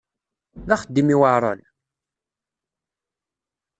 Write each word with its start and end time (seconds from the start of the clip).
D 0.67 0.69
axeddim 0.75 1.09
iweɛṛen? 1.13 1.61